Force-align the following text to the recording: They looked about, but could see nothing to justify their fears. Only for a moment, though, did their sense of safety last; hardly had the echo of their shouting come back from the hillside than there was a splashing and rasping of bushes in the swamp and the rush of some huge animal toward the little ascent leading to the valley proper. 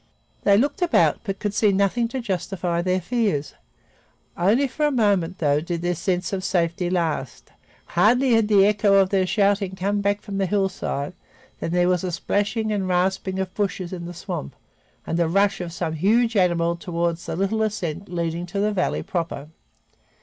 They 0.45 0.57
looked 0.57 0.81
about, 0.81 1.19
but 1.23 1.37
could 1.37 1.53
see 1.53 1.71
nothing 1.71 2.07
to 2.07 2.21
justify 2.21 2.81
their 2.81 2.99
fears. 3.01 3.53
Only 4.35 4.67
for 4.67 4.87
a 4.87 4.91
moment, 4.91 5.37
though, 5.37 5.61
did 5.61 5.83
their 5.83 5.93
sense 5.93 6.33
of 6.33 6.43
safety 6.43 6.89
last; 6.89 7.51
hardly 7.85 8.33
had 8.33 8.47
the 8.47 8.65
echo 8.65 8.95
of 8.95 9.11
their 9.11 9.27
shouting 9.27 9.75
come 9.75 10.01
back 10.01 10.23
from 10.23 10.39
the 10.39 10.47
hillside 10.47 11.13
than 11.59 11.71
there 11.71 11.87
was 11.87 12.03
a 12.03 12.11
splashing 12.11 12.71
and 12.71 12.87
rasping 12.87 13.37
of 13.37 13.53
bushes 13.53 13.93
in 13.93 14.05
the 14.05 14.13
swamp 14.15 14.55
and 15.05 15.19
the 15.19 15.29
rush 15.29 15.61
of 15.61 15.71
some 15.71 15.93
huge 15.93 16.35
animal 16.35 16.75
toward 16.75 17.17
the 17.17 17.35
little 17.35 17.61
ascent 17.61 18.09
leading 18.09 18.47
to 18.47 18.59
the 18.59 18.71
valley 18.71 19.03
proper. 19.03 19.49